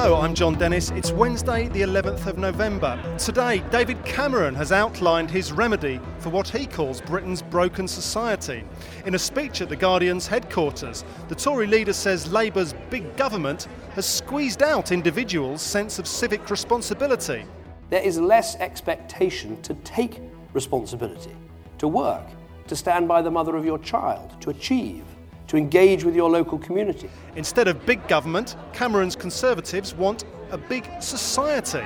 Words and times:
Hello, 0.00 0.20
I'm 0.20 0.32
Jon 0.32 0.54
Dennis. 0.54 0.90
It's 0.90 1.10
Wednesday, 1.10 1.66
the 1.66 1.80
11th 1.80 2.26
of 2.26 2.38
November. 2.38 3.02
Today, 3.18 3.64
David 3.72 4.02
Cameron 4.04 4.54
has 4.54 4.70
outlined 4.70 5.28
his 5.28 5.50
remedy 5.50 5.98
for 6.20 6.28
what 6.30 6.46
he 6.46 6.66
calls 6.66 7.00
Britain's 7.00 7.42
broken 7.42 7.88
society. 7.88 8.62
In 9.06 9.16
a 9.16 9.18
speech 9.18 9.60
at 9.60 9.68
The 9.68 9.74
Guardian's 9.74 10.28
headquarters, 10.28 11.04
the 11.26 11.34
Tory 11.34 11.66
leader 11.66 11.92
says 11.92 12.30
Labour's 12.30 12.74
big 12.90 13.16
government 13.16 13.66
has 13.94 14.06
squeezed 14.06 14.62
out 14.62 14.92
individuals' 14.92 15.62
sense 15.62 15.98
of 15.98 16.06
civic 16.06 16.48
responsibility. 16.48 17.44
There 17.90 18.00
is 18.00 18.20
less 18.20 18.54
expectation 18.54 19.60
to 19.62 19.74
take 19.82 20.20
responsibility, 20.52 21.34
to 21.78 21.88
work, 21.88 22.24
to 22.68 22.76
stand 22.76 23.08
by 23.08 23.20
the 23.20 23.32
mother 23.32 23.56
of 23.56 23.64
your 23.64 23.80
child, 23.80 24.40
to 24.42 24.50
achieve 24.50 25.02
to 25.48 25.56
engage 25.56 26.04
with 26.04 26.14
your 26.14 26.30
local 26.30 26.58
community. 26.58 27.10
Instead 27.36 27.68
of 27.68 27.84
big 27.84 28.06
government, 28.06 28.56
Cameron's 28.72 29.16
Conservatives 29.16 29.94
want 29.94 30.24
a 30.50 30.58
big 30.58 30.88
society. 31.00 31.84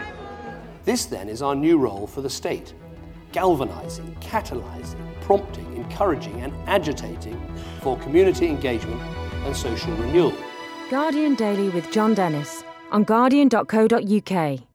This 0.84 1.06
then 1.06 1.28
is 1.28 1.42
our 1.42 1.54
new 1.54 1.78
role 1.78 2.06
for 2.06 2.20
the 2.20 2.30
state 2.30 2.74
galvanising, 3.32 4.14
catalysing, 4.20 5.20
prompting, 5.22 5.76
encouraging, 5.76 6.38
and 6.42 6.52
agitating 6.66 7.40
for 7.80 7.96
community 8.00 8.46
engagement 8.46 9.00
and 9.46 9.56
social 9.56 9.92
renewal. 9.96 10.34
Guardian 10.90 11.34
Daily 11.34 11.70
with 11.70 11.90
Jon 11.90 12.12
Dennis 12.12 12.62
on 12.90 13.04
guardian.co.uk. 13.04 14.71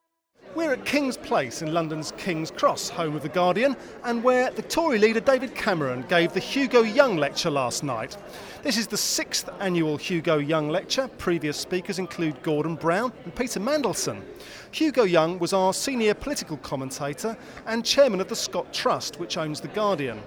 We're 0.58 0.74
at 0.74 0.86
King's 0.86 1.18
Place 1.18 1.62
in 1.62 1.72
London's 1.72 2.14
King's 2.18 2.50
Cross, 2.50 2.90
home 2.90 3.16
of 3.16 3.22
The 3.22 3.30
Guardian, 3.30 3.78
and 4.04 4.24
where 4.24 4.50
the 4.50 4.64
Tory 4.64 4.98
leader 4.98 5.20
David 5.20 5.54
Cameron 5.54 6.04
gave 6.10 6.34
the 6.34 6.40
Hugo 6.40 6.82
Young 6.82 7.16
Lecture 7.16 7.52
last 7.52 7.84
night. 7.84 8.18
This 8.64 8.76
is 8.76 8.88
the 8.88 8.98
sixth 8.98 9.48
annual 9.60 9.98
Hugo 9.98 10.40
Young 10.40 10.70
Lecture. 10.70 11.10
Previous 11.20 11.58
speakers 11.58 11.99
include 11.99 12.41
Gordon 12.41 12.74
Brown 12.74 13.14
and 13.24 13.36
Peter 13.36 13.60
Mandelson. 13.60 14.24
Hugo 14.72 15.04
Young 15.04 15.38
was 15.38 15.54
our 15.54 15.76
senior 15.76 16.16
political 16.16 16.58
commentator 16.58 17.38
and 17.68 17.86
chairman 17.86 18.20
of 18.20 18.27
the 18.27 18.36
Scott 18.36 18.74
Trust, 18.74 19.20
which 19.20 19.38
owns 19.38 19.62
The 19.62 19.68
Guardian. 19.68 20.20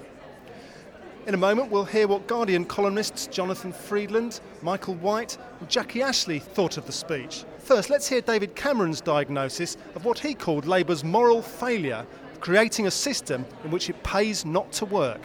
In 1.26 1.34
a 1.34 1.36
moment, 1.36 1.70
we'll 1.70 1.84
hear 1.84 2.08
what 2.08 2.26
Guardian 2.26 2.64
columnists 2.64 3.26
Jonathan 3.26 3.72
Freedland, 3.72 4.40
Michael 4.62 4.94
White, 4.94 5.36
and 5.60 5.68
Jackie 5.68 6.00
Ashley 6.00 6.38
thought 6.38 6.78
of 6.78 6.86
the 6.86 6.92
speech. 6.92 7.44
First, 7.58 7.90
let's 7.90 8.08
hear 8.08 8.22
David 8.22 8.56
Cameron's 8.56 9.02
diagnosis 9.02 9.76
of 9.94 10.06
what 10.06 10.18
he 10.18 10.32
called 10.32 10.64
Labour's 10.64 11.04
moral 11.04 11.42
failure 11.42 12.06
creating 12.40 12.86
a 12.86 12.90
system 12.90 13.44
in 13.64 13.70
which 13.70 13.90
it 13.90 14.02
pays 14.02 14.46
not 14.46 14.72
to 14.72 14.86
work. 14.86 15.20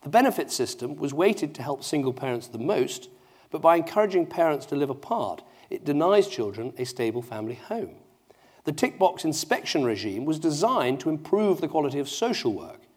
The 0.00 0.08
benefit 0.08 0.50
system 0.50 0.96
was 0.96 1.12
weighted 1.12 1.54
to 1.56 1.62
help 1.62 1.84
single 1.84 2.14
parents 2.14 2.48
the 2.48 2.58
most, 2.58 3.10
but 3.50 3.60
by 3.60 3.76
encouraging 3.76 4.26
parents 4.26 4.64
to 4.66 4.76
live 4.76 4.90
apart, 4.90 5.42
it 5.68 5.84
denies 5.84 6.26
children 6.26 6.72
a 6.78 6.84
stable 6.84 7.20
family 7.20 7.56
home. 7.56 7.96
The 8.64 8.72
tick 8.72 8.98
box 8.98 9.26
inspection 9.26 9.84
regime 9.84 10.24
was 10.24 10.38
designed 10.38 11.00
to 11.00 11.10
improve 11.10 11.60
the 11.60 11.68
quality 11.68 11.98
of 11.98 12.08
social 12.08 12.54
work 12.54 12.87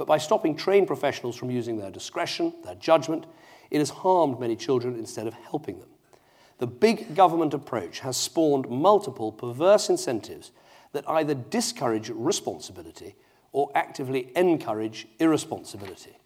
but 0.00 0.06
by 0.06 0.16
stopping 0.16 0.56
trained 0.56 0.86
professionals 0.86 1.36
from 1.36 1.50
using 1.50 1.76
their 1.76 1.90
discretion, 1.90 2.54
their 2.64 2.74
judgment, 2.76 3.26
it 3.70 3.80
has 3.80 3.90
harmed 3.90 4.40
many 4.40 4.56
children 4.56 4.94
instead 4.94 5.26
of 5.26 5.34
helping 5.34 5.78
them. 5.78 5.90
The 6.56 6.66
big 6.66 7.14
government 7.14 7.52
approach 7.52 8.00
has 8.00 8.16
spawned 8.16 8.70
multiple 8.70 9.30
perverse 9.30 9.90
incentives 9.90 10.52
that 10.92 11.06
either 11.06 11.34
discourage 11.34 12.08
responsibility 12.08 13.14
or 13.52 13.70
actively 13.74 14.32
encourage 14.36 15.06
irresponsibility. 15.18 16.16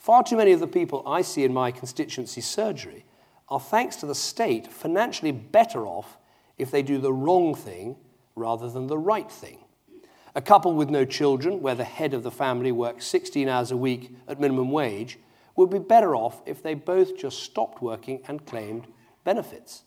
Far 0.00 0.24
too 0.24 0.36
many 0.36 0.50
of 0.50 0.58
the 0.58 0.66
people 0.66 1.04
I 1.06 1.22
see 1.22 1.44
in 1.44 1.54
my 1.54 1.70
constituency 1.70 2.40
surgery 2.40 3.04
are, 3.48 3.60
thanks 3.60 3.94
to 3.98 4.06
the 4.06 4.14
state, 4.16 4.66
financially 4.66 5.30
better 5.30 5.86
off 5.86 6.18
if 6.58 6.72
they 6.72 6.82
do 6.82 6.98
the 6.98 7.12
wrong 7.12 7.54
thing 7.54 7.94
rather 8.34 8.68
than 8.68 8.88
the 8.88 8.98
right 8.98 9.30
thing. 9.30 9.58
A 10.38 10.40
couple 10.40 10.72
with 10.74 10.88
no 10.88 11.04
children, 11.04 11.60
where 11.60 11.74
the 11.74 11.82
head 11.82 12.14
of 12.14 12.22
the 12.22 12.30
family 12.30 12.70
works 12.70 13.08
16 13.08 13.48
hours 13.48 13.72
a 13.72 13.76
week 13.76 14.12
at 14.28 14.38
minimum 14.38 14.70
wage, 14.70 15.18
would 15.56 15.68
be 15.68 15.80
better 15.80 16.14
off 16.14 16.42
if 16.46 16.62
they 16.62 16.74
both 16.74 17.18
just 17.18 17.42
stopped 17.42 17.82
working 17.82 18.20
and 18.28 18.46
claimed 18.46 18.86
benefits. 19.24 19.82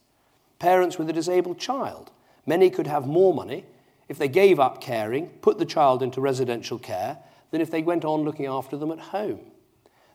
Parents 0.59 0.97
with 0.97 1.09
a 1.09 1.13
disabled 1.13 1.57
child, 1.57 2.11
many 2.45 2.69
could 2.69 2.85
have 2.85 3.07
more 3.07 3.33
money 3.33 3.63
if 4.09 4.17
they 4.17 4.27
gave 4.27 4.59
up 4.59 4.81
caring, 4.81 5.27
put 5.41 5.57
the 5.57 5.63
child 5.63 6.03
into 6.03 6.19
residential 6.19 6.77
care, 6.77 7.19
than 7.51 7.61
if 7.61 7.71
they 7.71 7.81
went 7.81 8.03
on 8.03 8.23
looking 8.23 8.45
after 8.45 8.75
them 8.75 8.91
at 8.91 8.99
home. 8.99 9.39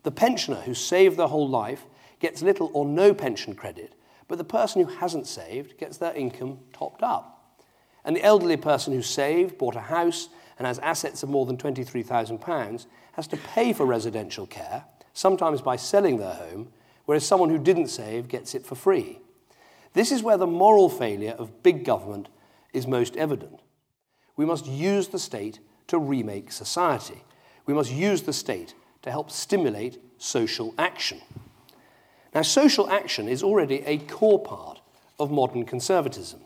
The 0.03 0.11
pensioner 0.11 0.61
who 0.61 0.75
saved 0.75 1.17
their 1.17 1.29
whole 1.29 1.49
life 1.49 1.87
gets 2.21 2.43
little 2.43 2.71
or 2.75 2.85
no 2.85 3.15
pension 3.15 3.55
credit, 3.55 3.95
but 4.29 4.37
the 4.37 4.45
person 4.45 4.85
who 4.85 4.97
hasn't 4.97 5.27
saved 5.27 5.79
gets 5.79 5.97
their 5.97 6.13
income 6.13 6.59
topped 6.75 7.03
up. 7.03 7.36
And 8.07 8.17
the 8.17 8.25
elderly 8.25 8.57
person 8.57 8.95
who 8.95 9.03
saved, 9.03 9.59
bought 9.59 9.77
a 9.77 9.81
house, 9.81 10.31
and 10.59 10.67
has 10.67 10.79
assets 10.79 11.23
of 11.23 11.29
more 11.29 11.45
than 11.45 11.59
£23,000 11.59 12.87
has 13.13 13.27
to 13.27 13.37
pay 13.37 13.73
for 13.73 13.85
residential 13.85 14.47
care, 14.47 14.85
sometimes 15.13 15.61
by 15.61 15.77
selling 15.77 16.17
their 16.17 16.35
home, 16.35 16.69
whereas 17.05 17.27
someone 17.27 17.51
who 17.51 17.59
didn't 17.59 17.89
save 17.89 18.29
gets 18.29 18.55
it 18.55 18.65
for 18.65 18.75
free. 18.75 19.19
This 19.93 20.13
is 20.13 20.23
where 20.23 20.37
the 20.37 20.47
moral 20.47 20.89
failure 20.89 21.33
of 21.33 21.63
big 21.63 21.85
government 21.85 22.29
is 22.73 22.87
most 22.87 23.17
evident. 23.17 23.61
We 24.37 24.45
must 24.45 24.67
use 24.67 25.09
the 25.09 25.19
state 25.19 25.59
to 25.89 25.99
remake 25.99 26.53
society. 26.53 27.25
We 27.65 27.75
must 27.75 27.91
use 27.91 28.23
the 28.23 28.33
state 28.33 28.75
to 29.03 29.11
help 29.11 29.31
stimulate 29.31 29.99
social 30.19 30.75
action. 30.79 31.21
Now, 32.35 32.43
social 32.43 32.89
action 32.91 33.29
is 33.29 33.43
already 33.43 33.83
a 33.87 33.99
core 33.99 34.43
part 34.43 34.81
of 35.19 35.31
modern 35.31 35.65
conservatism. 35.65 36.41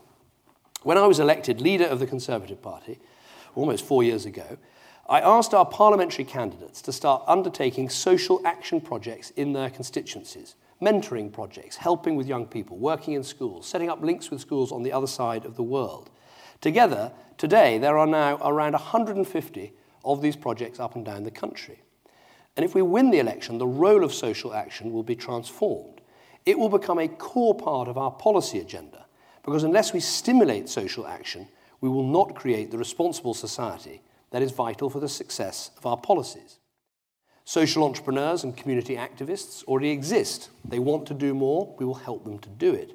When 0.82 0.96
I 0.96 1.06
was 1.06 1.20
elected 1.20 1.60
leader 1.60 1.84
of 1.84 1.98
the 1.98 2.06
Conservative 2.06 2.62
Party, 2.62 2.98
almost 3.54 3.84
four 3.84 4.02
years 4.02 4.24
ago, 4.24 4.56
I 5.06 5.20
asked 5.20 5.52
our 5.52 5.66
parliamentary 5.66 6.24
candidates 6.24 6.80
to 6.82 6.92
start 6.92 7.22
undertaking 7.26 7.90
social 7.90 8.40
action 8.46 8.80
projects 8.80 9.28
in 9.32 9.52
their 9.52 9.68
constituencies, 9.68 10.54
mentoring 10.80 11.30
projects, 11.30 11.76
helping 11.76 12.16
with 12.16 12.26
young 12.26 12.46
people, 12.46 12.78
working 12.78 13.12
in 13.12 13.22
schools, 13.22 13.66
setting 13.66 13.90
up 13.90 14.00
links 14.00 14.30
with 14.30 14.40
schools 14.40 14.72
on 14.72 14.82
the 14.82 14.90
other 14.90 15.06
side 15.06 15.44
of 15.44 15.56
the 15.56 15.62
world. 15.62 16.08
Together, 16.62 17.12
today, 17.36 17.76
there 17.76 17.98
are 17.98 18.06
now 18.06 18.38
around 18.42 18.72
150 18.72 19.72
of 20.02 20.22
these 20.22 20.36
projects 20.36 20.80
up 20.80 20.96
and 20.96 21.04
down 21.04 21.24
the 21.24 21.30
country. 21.30 21.82
And 22.56 22.64
if 22.64 22.74
we 22.74 22.80
win 22.80 23.10
the 23.10 23.18
election, 23.18 23.58
the 23.58 23.66
role 23.66 24.02
of 24.02 24.14
social 24.14 24.54
action 24.54 24.92
will 24.92 25.02
be 25.02 25.14
transformed. 25.14 26.00
It 26.46 26.58
will 26.58 26.70
become 26.70 26.98
a 26.98 27.08
core 27.08 27.54
part 27.54 27.86
of 27.86 27.98
our 27.98 28.10
policy 28.10 28.58
agenda 28.60 29.04
because 29.44 29.64
unless 29.64 29.92
we 29.92 30.00
stimulate 30.00 30.68
social 30.68 31.06
action, 31.06 31.48
we 31.80 31.88
will 31.88 32.06
not 32.06 32.34
create 32.34 32.70
the 32.70 32.78
responsible 32.78 33.34
society 33.34 34.02
that 34.30 34.42
is 34.42 34.52
vital 34.52 34.90
for 34.90 35.00
the 35.00 35.08
success 35.08 35.70
of 35.76 35.86
our 35.86 35.96
policies. 35.96 36.58
Social 37.44 37.84
entrepreneurs 37.84 38.44
and 38.44 38.56
community 38.56 38.96
activists 38.96 39.64
already 39.64 39.90
exist. 39.90 40.50
They 40.64 40.78
want 40.78 41.06
to 41.06 41.14
do 41.14 41.34
more, 41.34 41.74
we 41.78 41.84
will 41.84 41.94
help 41.94 42.24
them 42.24 42.38
to 42.38 42.48
do 42.48 42.72
it. 42.74 42.92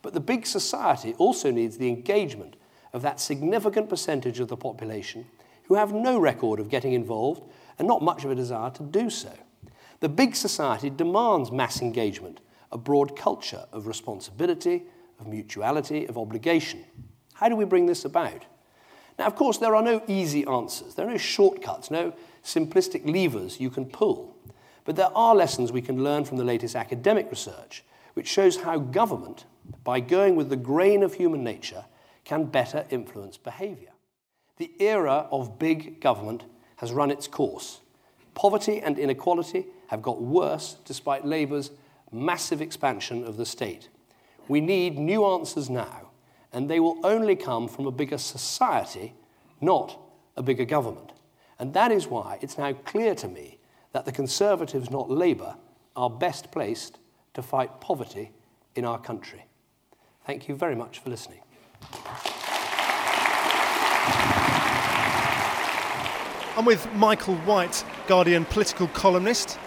But 0.00 0.14
the 0.14 0.20
big 0.20 0.46
society 0.46 1.14
also 1.18 1.50
needs 1.50 1.78
the 1.78 1.88
engagement 1.88 2.56
of 2.92 3.02
that 3.02 3.20
significant 3.20 3.88
percentage 3.88 4.40
of 4.40 4.48
the 4.48 4.56
population 4.56 5.26
who 5.64 5.74
have 5.74 5.92
no 5.92 6.18
record 6.18 6.58
of 6.58 6.68
getting 6.68 6.92
involved 6.92 7.44
and 7.78 7.86
not 7.86 8.02
much 8.02 8.24
of 8.24 8.30
a 8.30 8.34
desire 8.34 8.70
to 8.70 8.82
do 8.82 9.08
so. 9.08 9.32
The 10.00 10.08
big 10.08 10.34
society 10.34 10.90
demands 10.90 11.52
mass 11.52 11.80
engagement, 11.80 12.40
a 12.72 12.78
broad 12.78 13.16
culture 13.16 13.64
of 13.72 13.86
responsibility, 13.86 14.82
of 15.22 15.28
mutuality, 15.28 16.06
of 16.06 16.18
obligation. 16.18 16.84
How 17.34 17.48
do 17.48 17.56
we 17.56 17.64
bring 17.64 17.86
this 17.86 18.04
about? 18.04 18.44
Now, 19.18 19.26
of 19.26 19.36
course, 19.36 19.58
there 19.58 19.74
are 19.74 19.82
no 19.82 20.02
easy 20.06 20.44
answers. 20.46 20.94
There 20.94 21.06
are 21.06 21.10
no 21.10 21.16
shortcuts, 21.16 21.90
no 21.90 22.12
simplistic 22.44 23.08
levers 23.08 23.60
you 23.60 23.70
can 23.70 23.86
pull. 23.86 24.36
But 24.84 24.96
there 24.96 25.16
are 25.16 25.34
lessons 25.34 25.70
we 25.70 25.82
can 25.82 26.02
learn 26.02 26.24
from 26.24 26.38
the 26.38 26.44
latest 26.44 26.74
academic 26.74 27.30
research, 27.30 27.84
which 28.14 28.26
shows 28.26 28.56
how 28.56 28.78
government, 28.78 29.44
by 29.84 30.00
going 30.00 30.34
with 30.34 30.48
the 30.48 30.56
grain 30.56 31.02
of 31.02 31.14
human 31.14 31.44
nature, 31.44 31.84
can 32.24 32.44
better 32.44 32.84
influence 32.90 33.36
behavior. 33.36 33.90
The 34.56 34.72
era 34.80 35.28
of 35.30 35.58
big 35.58 36.00
government 36.00 36.44
has 36.76 36.92
run 36.92 37.10
its 37.10 37.28
course. 37.28 37.80
Poverty 38.34 38.80
and 38.80 38.98
inequality 38.98 39.66
have 39.88 40.02
got 40.02 40.20
worse 40.20 40.76
despite 40.84 41.24
Labour's 41.24 41.70
massive 42.10 42.60
expansion 42.60 43.24
of 43.24 43.36
the 43.36 43.46
state. 43.46 43.88
We 44.48 44.60
need 44.60 44.98
new 44.98 45.24
answers 45.24 45.70
now, 45.70 46.10
and 46.52 46.68
they 46.68 46.80
will 46.80 46.98
only 47.04 47.36
come 47.36 47.68
from 47.68 47.86
a 47.86 47.92
bigger 47.92 48.18
society, 48.18 49.14
not 49.60 49.98
a 50.36 50.42
bigger 50.42 50.64
government. 50.64 51.12
And 51.58 51.74
that 51.74 51.92
is 51.92 52.06
why 52.06 52.38
it's 52.40 52.58
now 52.58 52.72
clear 52.72 53.14
to 53.16 53.28
me 53.28 53.58
that 53.92 54.04
the 54.04 54.12
Conservatives, 54.12 54.90
not 54.90 55.10
Labour, 55.10 55.56
are 55.94 56.10
best 56.10 56.50
placed 56.50 56.98
to 57.34 57.42
fight 57.42 57.80
poverty 57.80 58.32
in 58.74 58.84
our 58.84 58.98
country. 58.98 59.44
Thank 60.26 60.48
you 60.48 60.54
very 60.54 60.74
much 60.74 60.98
for 60.98 61.10
listening. 61.10 61.40
I'm 66.54 66.64
with 66.64 66.86
Michael 66.94 67.36
White, 67.36 67.84
Guardian 68.06 68.44
political 68.44 68.86
columnist. 68.88 69.58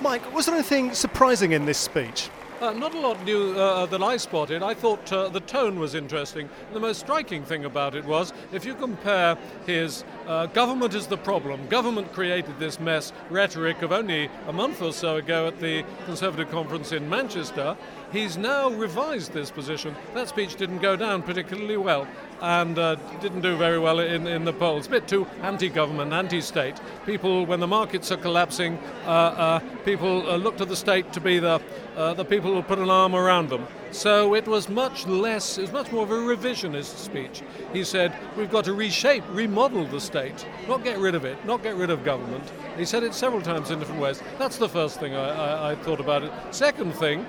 Mike, 0.00 0.34
was 0.34 0.46
there 0.46 0.54
anything 0.54 0.92
surprising 0.92 1.52
in 1.52 1.64
this 1.64 1.78
speech? 1.78 2.28
Uh, 2.64 2.72
not 2.72 2.94
a 2.94 2.98
lot 2.98 3.22
new 3.26 3.52
uh, 3.52 3.84
that 3.84 4.02
I 4.02 4.16
spotted. 4.16 4.62
I 4.62 4.72
thought 4.72 5.12
uh, 5.12 5.28
the 5.28 5.40
tone 5.40 5.78
was 5.78 5.94
interesting. 5.94 6.48
The 6.72 6.80
most 6.80 7.00
striking 7.00 7.44
thing 7.44 7.66
about 7.66 7.94
it 7.94 8.06
was 8.06 8.32
if 8.52 8.64
you 8.64 8.74
compare 8.74 9.36
his 9.66 10.02
uh, 10.26 10.46
government 10.46 10.94
is 10.94 11.06
the 11.06 11.16
problem, 11.16 11.66
government 11.68 12.12
created 12.12 12.58
this 12.58 12.80
mess 12.80 13.12
rhetoric 13.30 13.82
of 13.82 13.92
only 13.92 14.30
a 14.46 14.52
month 14.52 14.80
or 14.80 14.92
so 14.92 15.16
ago 15.16 15.46
at 15.46 15.60
the 15.60 15.84
Conservative 16.06 16.50
conference 16.50 16.92
in 16.92 17.08
Manchester, 17.08 17.76
he's 18.12 18.36
now 18.36 18.70
revised 18.70 19.32
this 19.32 19.50
position. 19.50 19.94
That 20.14 20.28
speech 20.28 20.56
didn't 20.56 20.78
go 20.78 20.96
down 20.96 21.22
particularly 21.22 21.76
well 21.76 22.06
and 22.40 22.78
uh, 22.78 22.96
didn't 23.20 23.40
do 23.40 23.56
very 23.56 23.78
well 23.78 24.00
in, 24.00 24.26
in 24.26 24.44
the 24.44 24.52
polls. 24.52 24.86
A 24.86 24.90
bit 24.90 25.08
too 25.08 25.26
anti 25.42 25.68
government, 25.68 26.12
anti 26.12 26.40
state. 26.40 26.76
People, 27.06 27.46
when 27.46 27.60
the 27.60 27.66
markets 27.66 28.10
are 28.12 28.16
collapsing, 28.16 28.78
uh, 29.06 29.08
uh, 29.08 29.60
people 29.84 30.28
uh, 30.30 30.36
look 30.36 30.56
to 30.58 30.64
the 30.64 30.76
state 30.76 31.12
to 31.12 31.20
be 31.20 31.38
the, 31.38 31.60
uh, 31.96 32.14
the 32.14 32.24
people 32.24 32.54
who 32.54 32.62
put 32.62 32.78
an 32.78 32.90
arm 32.90 33.14
around 33.14 33.48
them. 33.48 33.66
So 33.94 34.34
it 34.34 34.48
was 34.48 34.68
much 34.68 35.06
less, 35.06 35.56
it 35.56 35.62
was 35.62 35.72
much 35.72 35.92
more 35.92 36.02
of 36.02 36.10
a 36.10 36.14
revisionist 36.14 36.96
speech. 36.96 37.44
He 37.72 37.84
said, 37.84 38.12
we've 38.36 38.50
got 38.50 38.64
to 38.64 38.74
reshape, 38.74 39.22
remodel 39.30 39.86
the 39.86 40.00
state, 40.00 40.44
not 40.66 40.82
get 40.82 40.98
rid 40.98 41.14
of 41.14 41.24
it, 41.24 41.42
not 41.46 41.62
get 41.62 41.76
rid 41.76 41.90
of 41.90 42.02
government. 42.02 42.42
He 42.76 42.84
said 42.84 43.04
it 43.04 43.14
several 43.14 43.40
times 43.40 43.70
in 43.70 43.78
different 43.78 44.00
ways. 44.00 44.20
That's 44.36 44.58
the 44.58 44.68
first 44.68 44.98
thing 44.98 45.14
I, 45.14 45.28
I, 45.28 45.70
I 45.70 45.74
thought 45.76 46.00
about 46.00 46.24
it. 46.24 46.32
Second 46.50 46.92
thing, 46.96 47.24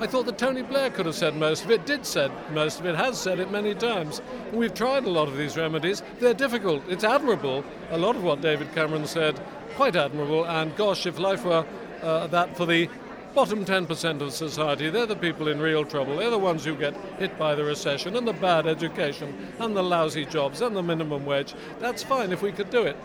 I 0.00 0.08
thought 0.08 0.26
that 0.26 0.38
Tony 0.38 0.62
Blair 0.62 0.90
could 0.90 1.06
have 1.06 1.14
said 1.14 1.36
most 1.36 1.64
of 1.64 1.70
it, 1.70 1.86
did 1.86 2.04
said 2.04 2.32
most 2.52 2.80
of 2.80 2.86
it, 2.86 2.96
has 2.96 3.16
said 3.16 3.38
it 3.38 3.52
many 3.52 3.76
times. 3.76 4.22
We've 4.52 4.74
tried 4.74 5.04
a 5.04 5.10
lot 5.10 5.28
of 5.28 5.36
these 5.36 5.56
remedies. 5.56 6.02
They're 6.18 6.34
difficult. 6.34 6.82
It's 6.88 7.04
admirable. 7.04 7.64
A 7.90 7.96
lot 7.96 8.16
of 8.16 8.24
what 8.24 8.40
David 8.40 8.74
Cameron 8.74 9.06
said, 9.06 9.40
quite 9.76 9.94
admirable. 9.94 10.44
And 10.46 10.74
gosh, 10.74 11.06
if 11.06 11.20
life 11.20 11.44
were 11.44 11.64
uh, 12.02 12.26
that 12.26 12.56
for 12.56 12.66
the 12.66 12.88
bottom 13.34 13.64
10% 13.64 14.20
of 14.20 14.32
society, 14.32 14.90
they're 14.90 15.06
the 15.06 15.16
people 15.16 15.48
in 15.48 15.58
real 15.58 15.84
trouble. 15.84 16.16
They're 16.16 16.30
the 16.30 16.38
ones 16.38 16.64
who 16.64 16.76
get 16.76 16.94
hit 17.18 17.36
by 17.36 17.54
the 17.54 17.64
recession 17.64 18.16
and 18.16 18.26
the 18.26 18.32
bad 18.32 18.66
education 18.66 19.50
and 19.58 19.76
the 19.76 19.82
lousy 19.82 20.24
jobs 20.24 20.60
and 20.60 20.76
the 20.76 20.82
minimum 20.82 21.26
wage. 21.26 21.54
That's 21.80 22.02
fine 22.02 22.32
if 22.32 22.42
we 22.42 22.52
could 22.52 22.70
do 22.70 22.84
it. 22.84 22.96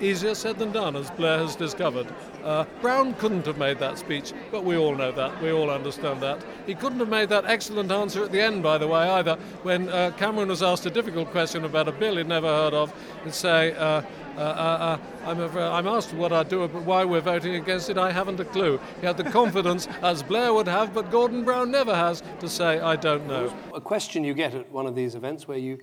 Easier 0.00 0.34
said 0.34 0.58
than 0.58 0.72
done, 0.72 0.94
as 0.94 1.10
Blair 1.10 1.38
has 1.38 1.56
discovered. 1.56 2.06
Uh, 2.44 2.64
Brown 2.82 3.14
couldn't 3.14 3.46
have 3.46 3.56
made 3.56 3.78
that 3.78 3.98
speech, 3.98 4.34
but 4.50 4.62
we 4.62 4.76
all 4.76 4.94
know 4.94 5.10
that. 5.12 5.42
We 5.42 5.52
all 5.52 5.70
understand 5.70 6.20
that. 6.22 6.44
He 6.66 6.74
couldn't 6.74 6.98
have 6.98 7.08
made 7.08 7.30
that 7.30 7.46
excellent 7.46 7.90
answer 7.90 8.22
at 8.22 8.30
the 8.30 8.40
end, 8.40 8.62
by 8.62 8.76
the 8.76 8.86
way, 8.86 9.08
either, 9.08 9.36
when 9.62 9.88
uh, 9.88 10.10
Cameron 10.18 10.48
was 10.48 10.62
asked 10.62 10.84
a 10.84 10.90
difficult 10.90 11.30
question 11.30 11.64
about 11.64 11.88
a 11.88 11.92
bill 11.92 12.18
he'd 12.18 12.28
never 12.28 12.46
heard 12.46 12.74
of, 12.74 12.92
and 13.24 13.32
say, 13.32 13.74
uh, 13.74 14.02
uh, 14.36 14.40
uh, 14.40 14.98
uh 15.24 15.28
I'm, 15.28 15.40
I'm, 15.40 15.86
asked 15.86 16.12
what 16.12 16.32
I 16.32 16.42
do, 16.42 16.66
but 16.68 16.82
why 16.82 17.04
we're 17.04 17.20
voting 17.20 17.54
against 17.54 17.90
it, 17.90 17.98
I 17.98 18.12
haven't 18.12 18.40
a 18.40 18.44
clue. 18.44 18.78
He 19.00 19.06
had 19.06 19.16
the 19.16 19.24
confidence, 19.30 19.88
as 20.02 20.22
Blair 20.22 20.52
would 20.54 20.68
have, 20.68 20.94
but 20.94 21.10
Gordon 21.10 21.44
Brown 21.44 21.70
never 21.70 21.94
has, 21.94 22.22
to 22.40 22.48
say, 22.48 22.80
I 22.80 22.96
don't 22.96 23.26
know. 23.26 23.54
A 23.74 23.80
question 23.80 24.24
you 24.24 24.34
get 24.34 24.54
at 24.54 24.70
one 24.70 24.86
of 24.86 24.94
these 24.94 25.14
events 25.14 25.48
where 25.48 25.58
you 25.58 25.78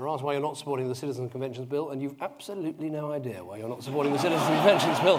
are 0.00 0.08
asked 0.08 0.22
why 0.22 0.32
you're 0.32 0.40
not 0.40 0.56
supporting 0.56 0.88
the 0.88 0.94
Citizens 0.94 1.30
Conventions 1.30 1.66
Bill, 1.66 1.90
and 1.90 2.00
you've 2.00 2.16
absolutely 2.22 2.88
no 2.88 3.12
idea 3.12 3.44
why 3.44 3.58
you're 3.58 3.68
not 3.68 3.82
supporting 3.82 4.12
the 4.12 4.18
Citizens 4.18 4.48
Conventions 4.48 4.98
Bill. 5.00 5.18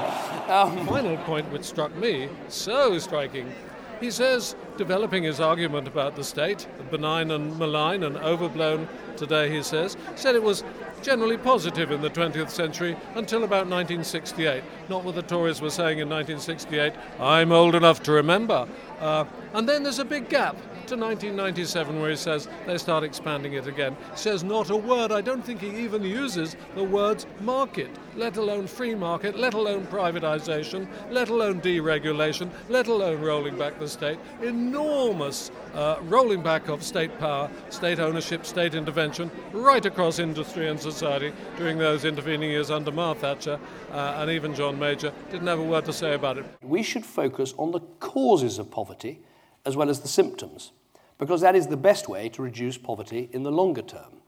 Um, 0.50 0.88
Final 0.88 1.18
point 1.18 1.50
which 1.52 1.64
struck 1.64 1.96
me, 1.96 2.30
so 2.48 2.98
striking. 2.98 3.54
He 4.02 4.10
says, 4.10 4.56
developing 4.78 5.24
his 5.24 5.40
argument 5.40 5.88
about 5.88 6.16
the 6.16 6.24
state, 6.24 6.68
benign 6.90 7.30
and 7.30 7.58
malign 7.58 8.04
and 8.04 8.18
overblown 8.18 8.88
today, 9.16 9.50
he 9.50 9.62
says, 9.62 9.96
said 10.16 10.36
it 10.36 10.42
was 10.42 10.64
generally 11.04 11.38
positive 11.38 11.92
in 11.92 12.02
the 12.02 12.10
20th 12.10 12.50
century 12.50 12.98
until 13.16 13.44
about 13.44 13.68
1968. 13.68 14.64
Not 14.90 15.04
what 15.04 15.16
the 15.16 15.22
Tories 15.22 15.62
were 15.62 15.70
saying 15.70 16.00
in 16.00 16.10
1968, 16.10 16.94
I'm 17.20 17.52
old 17.52 17.76
enough 17.76 18.02
to 18.04 18.12
remember. 18.12 18.68
Uh, 19.00 19.26
and 19.54 19.70
then 19.70 19.84
there's 19.84 20.00
a 20.00 20.06
big 20.06 20.30
gap 20.30 20.58
to 20.92 20.98
1997 20.98 22.02
where 22.02 22.10
he 22.10 22.18
says 22.18 22.50
they 22.68 22.78
start 22.78 23.02
expanding 23.02 23.54
it 23.54 23.66
again. 23.66 23.96
Says 24.16 24.44
not 24.44 24.70
a 24.72 24.76
word. 24.76 25.14
I 25.14 25.22
don't 25.22 25.42
think 25.42 25.62
he 25.62 25.70
even 25.78 26.04
uses 26.04 26.58
the 26.76 26.84
words 26.84 27.26
market, 27.40 27.90
let 28.18 28.36
alone 28.36 28.68
free 28.68 28.94
market, 28.94 29.38
let 29.38 29.54
alone 29.54 29.86
privatization, 29.88 30.86
let 31.10 31.30
alone 31.30 31.62
deregulation, 31.62 32.50
let 32.68 32.88
alone 32.88 33.22
rolling 33.22 33.58
back 33.58 33.80
the 33.80 33.88
state. 33.88 34.20
Enormous 34.42 35.50
uh, 35.74 36.00
rolling 36.04 36.44
back 36.44 36.68
of 36.68 36.84
state 36.84 37.18
power, 37.20 37.50
state 37.70 38.00
ownership, 38.00 38.46
state 38.46 38.76
intervention 38.76 39.32
right 39.54 39.86
across 39.86 40.20
industry 40.20 40.68
and 40.68 40.78
society 40.78 41.32
during 41.56 41.78
those 41.78 42.04
intervening 42.04 42.50
years 42.50 42.70
under 42.70 42.92
Mar 42.92 43.16
Thatcher 43.16 43.58
uh, 43.94 44.16
and 44.18 44.30
even 44.30 44.54
John 44.54 44.78
Major. 44.78 45.14
Didn't 45.32 45.48
have 45.48 45.60
a 45.60 45.64
word 45.64 45.86
to 45.86 45.94
say 45.94 46.16
about 46.16 46.38
it. 46.38 46.46
We 46.62 46.84
should 46.84 47.06
focus 47.06 47.54
on 47.58 47.72
the 47.72 47.80
causes 48.02 48.60
of 48.60 48.70
poverty 48.70 49.22
as 49.66 49.78
well 49.78 49.90
as 49.90 50.02
the 50.02 50.10
symptoms 50.10 50.74
because 51.22 51.42
that 51.42 51.56
is 51.56 51.68
the 51.68 51.78
best 51.78 52.10
way 52.10 52.30
to 52.30 52.42
reduce 52.42 52.80
poverty 52.80 53.30
in 53.32 53.44
the 53.44 53.52
longer 53.52 53.84
term. 53.84 54.24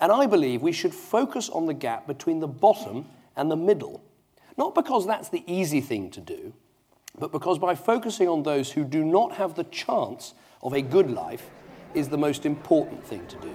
And 0.00 0.10
I 0.10 0.24
believe 0.24 0.62
we 0.62 0.72
should 0.72 0.94
focus 0.94 1.50
on 1.50 1.66
the 1.66 1.74
gap 1.74 2.06
between 2.06 2.40
the 2.40 2.48
bottom 2.48 3.04
and 3.36 3.50
the 3.50 3.56
middle, 3.56 4.02
not 4.56 4.74
because 4.74 5.06
that's 5.06 5.28
the 5.28 5.44
easy 5.46 5.82
thing 5.82 6.10
to 6.12 6.20
do, 6.22 6.54
but 7.18 7.30
because 7.30 7.58
by 7.58 7.74
focusing 7.74 8.26
on 8.26 8.42
those 8.42 8.72
who 8.72 8.84
do 8.84 9.04
not 9.04 9.34
have 9.34 9.54
the 9.54 9.64
chance 9.64 10.32
of 10.62 10.72
a 10.72 10.80
good 10.80 11.10
life 11.10 11.50
is 11.92 12.08
the 12.08 12.16
most 12.16 12.46
important 12.46 13.04
thing 13.04 13.26
to 13.26 13.36
do. 13.36 13.54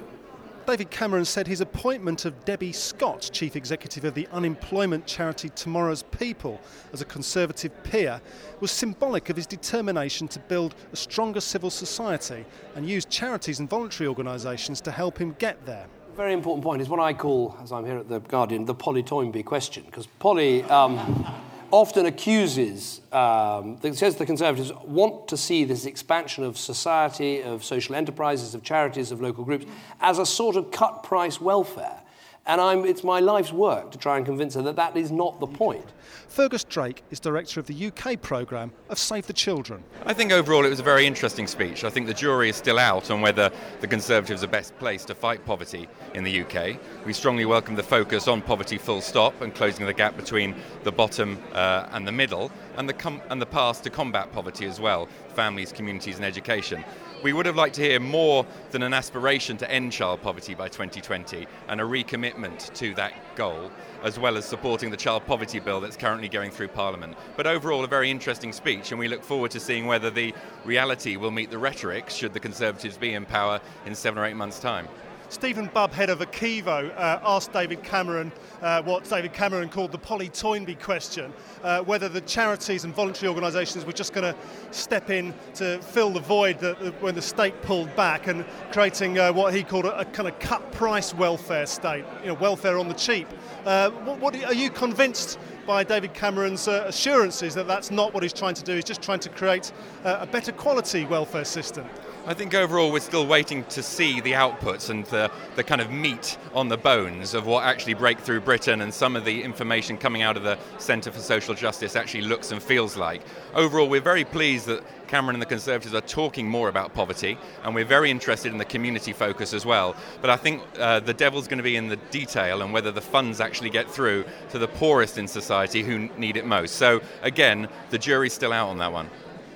David 0.66 0.90
Cameron 0.90 1.26
said 1.26 1.46
his 1.46 1.62
appointment 1.62 2.26
of 2.26 2.44
Debbie 2.44 2.72
Scott, 2.72 3.30
Chief 3.32 3.56
Executive 3.56 4.04
of 4.04 4.16
the 4.16 4.28
unemployment 4.32 5.06
charity 5.06 5.50
Tomorrow's 5.50 6.02
People, 6.04 6.60
as 6.92 7.02
a 7.02 7.06
Conservative 7.06 7.72
peer, 7.84 8.20
was 8.60 8.72
symbolic 8.72 9.30
of 9.30 9.36
his 9.36 9.46
determination 9.46 10.28
to 10.28 10.40
build 10.40 10.74
a 10.92 10.96
stronger 10.96 11.40
civil 11.40 11.70
society 11.70 12.44
and 12.76 12.90
use 12.90 13.06
charities 13.06 13.60
and 13.60 13.70
voluntary 13.70 14.08
organisations 14.08 14.82
to 14.82 14.92
help 14.92 15.20
him 15.20 15.36
get 15.38 15.64
there. 15.68 15.86
Very 16.18 16.34
important 16.34 16.64
point 16.64 16.82
is 16.82 16.90
what 16.90 17.00
I 17.00 17.14
call, 17.14 17.56
as 17.62 17.72
I'm 17.72 17.86
here 17.86 18.00
at 18.00 18.10
The 18.10 18.20
Guardian, 18.22 18.66
the 18.66 18.74
Polly 18.74 19.04
Toynbee 19.04 19.44
question. 19.44 19.84
Because 19.86 20.08
Polly. 20.08 20.64
Um, 20.64 21.35
often 21.72 22.06
accuses, 22.06 23.02
um, 23.12 23.80
says 23.94 24.16
the 24.16 24.26
Conservatives 24.26 24.72
want 24.84 25.28
to 25.30 25.38
see 25.38 25.64
this 25.64 25.86
expansion 25.86 26.44
of 26.44 26.58
society, 26.58 27.42
of 27.42 27.64
social 27.64 27.96
enterprises, 27.96 28.56
of 28.56 28.64
charities, 28.64 29.12
of 29.12 29.22
local 29.22 29.44
groups, 29.44 29.66
as 30.02 30.20
a 30.20 30.26
sort 30.26 30.56
of 30.56 30.72
cut 30.72 31.04
price 31.04 31.42
welfare. 31.42 32.02
And 32.48 32.62
I'm, 32.62 32.86
it's 32.86 33.04
my 33.04 33.20
life's 33.22 33.52
work 33.52 33.90
to 33.90 33.98
try 33.98 34.18
and 34.18 34.26
convince 34.26 34.54
her 34.54 34.62
that 34.64 34.76
that 34.76 34.96
is 34.96 35.12
not 35.12 35.40
the 35.40 35.48
point. 35.48 35.86
Fergus 36.28 36.64
Drake 36.64 37.04
is 37.10 37.20
director 37.20 37.60
of 37.60 37.66
the 37.66 37.88
UK 37.88 38.22
programme 38.22 38.72
of 38.90 39.00
Save 39.00 39.26
the 39.26 39.34
Children. 39.34 39.84
I 40.06 40.14
think 40.14 40.32
overall 40.32 40.64
it 40.64 40.70
was 40.70 40.80
a 40.80 40.84
very 40.84 41.08
interesting 41.08 41.48
speech. 41.48 41.84
I 41.84 41.90
think 41.90 42.06
the 42.06 42.14
jury 42.14 42.50
is 42.50 42.56
still 42.56 42.78
out 42.78 43.10
on 43.10 43.22
whether 43.22 43.50
the 43.80 43.88
Conservatives 43.88 44.44
are 44.44 44.48
best 44.48 44.78
placed 44.78 45.08
to 45.08 45.16
fight 45.16 45.44
poverty 45.44 45.88
in 46.14 46.24
the 46.24 46.42
UK. 46.42 46.78
We 47.04 47.14
strongly 47.14 47.46
welcome 47.46 47.74
the 47.74 47.84
focus 47.84 48.28
on 48.28 48.44
poverty 48.44 48.78
full 48.78 49.02
stop 49.02 49.42
and 49.42 49.54
closing 49.56 49.88
the 49.88 49.94
gap 49.94 50.16
between 50.16 50.54
the 50.84 50.92
bottom 50.92 51.40
uh, 51.54 51.88
and 51.94 52.08
the 52.08 52.12
middle, 52.12 52.52
and 52.78 52.88
the, 52.88 52.94
com- 52.94 53.22
and 53.30 53.42
the 53.42 53.46
path 53.48 53.82
to 53.84 53.90
combat 53.90 54.32
poverty 54.32 54.68
as 54.68 54.80
well 54.80 55.08
families, 55.36 55.72
communities, 55.72 56.16
and 56.16 56.26
education. 56.26 56.84
We 57.26 57.34
would 57.34 57.48
have 57.48 57.56
liked 57.56 57.74
to 57.78 57.82
hear 57.82 58.00
more 58.00 58.46
than 58.70 58.84
an 58.84 58.94
aspiration 58.94 59.58
to 59.58 59.72
end 59.72 59.92
child 59.92 60.22
poverty 60.22 60.54
by 60.54 60.68
2020 60.68 61.48
and 61.70 61.82
a 61.82 61.84
recommitment 61.84 62.72
to 62.76 62.94
that 62.94 63.14
goal, 63.36 63.72
as 64.04 64.20
well 64.20 64.38
as 64.38 64.46
supporting 64.46 64.92
the 64.92 64.96
child 64.96 65.26
poverty 65.26 65.60
bill 65.60 65.82
that's 65.82 65.98
currently 65.98 66.30
going 66.30 66.52
through 66.52 66.68
Parliament. 66.68 67.18
But 67.36 67.48
overall, 67.48 67.84
a 67.84 67.88
very 67.88 68.12
interesting 68.12 68.54
speech, 68.54 68.92
and 68.92 69.00
we 69.00 69.08
look 69.08 69.24
forward 69.24 69.50
to 69.52 69.60
seeing 69.60 69.88
whether 69.88 70.12
the 70.12 70.36
reality 70.66 71.16
will 71.16 71.32
meet 71.32 71.50
the 71.50 71.58
rhetoric 71.58 72.12
should 72.12 72.32
the 72.32 72.40
Conservatives 72.40 72.96
be 72.96 73.16
in 73.16 73.26
power 73.26 73.60
in 73.88 73.96
seven 73.96 74.20
or 74.20 74.28
eight 74.28 74.36
months' 74.36 74.60
time. 74.60 74.88
Stephen 75.30 75.68
Bubb, 75.70 75.92
head 75.92 76.10
of 76.10 76.20
ACEVO, 76.20 76.92
uh, 76.96 77.20
asked 77.24 77.52
David 77.52 77.84
Cameron 77.84 78.32
uh, 78.62 78.82
what 78.84 79.04
David 79.10 79.34
Cameron 79.34 79.70
called 79.70 79.92
the 79.92 79.98
Polly 79.98 80.30
Toynbee 80.30 80.76
question 80.76 81.34
uh, 81.66 81.82
whether 81.82 82.08
the 82.08 82.22
charities 82.22 82.84
and 82.84 82.94
voluntary 82.94 83.28
organisations 83.28 83.86
were 83.86 83.92
just 83.92 84.14
going 84.14 84.34
to 84.34 84.40
step 84.72 85.10
in 85.10 85.34
to 85.56 85.82
fill 85.82 86.12
the 86.12 86.20
void 86.20 86.60
that, 86.60 86.80
that 86.80 87.02
when 87.02 87.16
the 87.16 87.22
state 87.22 87.60
pulled 87.64 87.94
back 87.96 88.28
and 88.28 88.46
creating 88.72 89.18
uh, 89.18 89.34
what 89.34 89.54
he 89.54 89.64
called 89.64 89.86
a, 89.86 90.00
a, 90.00 90.06
kind 90.06 90.30
of 90.30 90.38
cut 90.40 90.72
price 90.72 91.14
welfare 91.14 91.66
state, 91.66 92.06
you 92.22 92.28
know, 92.28 92.36
welfare 92.36 92.78
on 92.78 92.88
the 92.88 92.94
cheap. 92.94 93.28
Uh, 93.66 93.90
what, 93.90 94.20
what, 94.20 94.44
are 94.46 94.54
you 94.54 94.70
convinced 94.70 95.40
by 95.66 95.84
David 95.84 96.14
Cameron's 96.14 96.68
uh, 96.68 96.86
assurances 96.88 97.54
that 97.56 97.68
that's 97.68 97.92
not 97.92 98.14
what 98.14 98.24
he's 98.24 98.34
trying 98.34 98.56
to 98.56 98.64
do? 98.64 98.76
He's 98.76 98.84
just 98.84 99.02
trying 99.02 99.20
to 99.20 99.30
create 99.30 99.72
a 100.04 100.26
better 100.26 100.52
quality 100.52 101.06
welfare 101.06 101.46
system. 101.46 101.86
I 102.28 102.34
think 102.34 102.56
overall 102.56 102.92
we're 102.92 103.02
still 103.02 103.28
waiting 103.28 103.64
to 103.66 103.84
see 103.84 104.20
the 104.20 104.32
outputs 104.32 104.90
and 104.90 105.06
the, 105.06 105.30
the 105.56 105.64
kind 105.64 105.80
of 105.80 105.92
meat 105.92 106.40
on 106.56 106.70
the 106.70 106.78
bones 106.78 107.36
of 107.36 107.46
what 107.46 107.64
actually 107.64 107.94
Breakthrough 107.94 108.40
Britain 108.40 108.82
and 108.82 108.92
some 108.92 109.16
of 109.16 109.26
the 109.26 109.44
information 109.44 109.96
coming 109.96 110.24
out 110.24 110.36
of 110.36 110.42
the 110.42 110.58
Centre 110.80 111.12
for 111.12 111.20
Social 111.20 111.54
Justice 111.54 111.96
actually 111.96 112.24
looks 112.24 112.52
and 112.52 112.64
feels 112.64 112.98
like. 112.98 113.22
Overall, 113.54 113.88
we're 113.88 114.02
very 114.02 114.26
pleased 114.26 114.66
that 114.66 114.84
Cameron 115.06 115.36
and 115.36 115.42
the 115.42 115.48
Conservatives 115.48 115.94
are 115.94 116.02
talking 116.02 116.48
more 116.48 116.70
about 116.70 116.94
poverty, 116.94 117.38
and 117.64 117.74
we're 117.74 117.86
very 117.86 118.12
interested 118.12 118.52
in 118.52 118.58
the 118.58 118.66
community 118.66 119.14
focus 119.14 119.54
as 119.54 119.66
well. 119.66 119.96
But 120.22 120.30
I 120.30 120.38
think 120.38 120.64
uh, 120.80 121.00
the 121.00 121.14
devil's 121.14 121.48
going 121.48 121.58
to 121.58 121.64
be 121.64 121.76
in 121.76 121.88
the 121.88 121.98
detail 122.12 122.62
and 122.62 122.74
whether 122.74 122.92
the 122.92 123.02
funds 123.02 123.40
actually 123.40 123.70
get 123.70 123.90
through 123.90 124.26
to 124.50 124.60
the 124.60 124.68
poorest 124.68 125.18
in 125.18 125.28
society 125.28 125.84
who 125.84 126.10
need 126.18 126.38
it 126.38 126.46
most. 126.46 126.76
So, 126.76 127.02
again, 127.22 127.68
the 127.90 127.98
jury's 127.98 128.34
still 128.34 128.54
out 128.54 128.70
on 128.70 128.78
that 128.80 128.92
one. 128.92 129.10